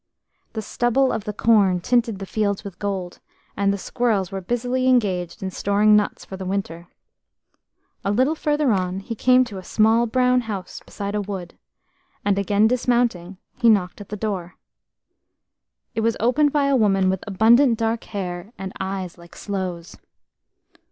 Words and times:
The 0.53 0.63
stubble 0.63 1.11
of 1.11 1.25
the 1.25 1.31
corn 1.31 1.79
tinted 1.79 2.17
the 2.17 2.25
fields 2.25 2.63
with 2.63 2.79
gold, 2.79 3.19
and 3.55 3.71
the 3.71 3.77
squirrels 3.77 4.31
were 4.31 4.41
busily 4.41 4.87
engaged 4.87 5.43
in 5.43 5.51
storing 5.51 5.95
nuts 5.95 6.25
for 6.25 6.35
the 6.37 6.43
winter. 6.43 6.87
A 8.03 8.09
little 8.09 8.33
further 8.33 8.71
on 8.71 9.01
he 9.01 9.13
came 9.13 9.43
to 9.43 9.59
a 9.59 9.63
small 9.63 10.07
brown 10.07 10.41
house 10.41 10.81
beside 10.83 11.13
a 11.13 11.21
wood, 11.21 11.55
and, 12.25 12.39
again 12.39 12.67
dismounting, 12.67 13.37
he 13.59 13.69
knocked 13.69 14.01
at 14.01 14.09
the 14.09 14.17
door. 14.17 14.55
It 15.93 16.01
was 16.01 16.17
opened 16.19 16.51
by 16.51 16.65
a 16.65 16.75
woman 16.75 17.07
with 17.07 17.23
abundant 17.27 17.77
dark 17.77 18.05
hair 18.05 18.53
and 18.57 18.73
eyes 18.79 19.19
like 19.19 19.35
sloes. 19.35 19.97